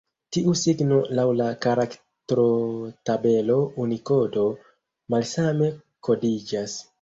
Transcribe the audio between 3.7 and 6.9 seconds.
Unikodo malsame kodiĝas.